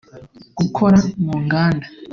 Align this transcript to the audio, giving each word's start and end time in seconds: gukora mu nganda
gukora 0.57 0.97
mu 1.23 1.33
nganda 1.45 1.85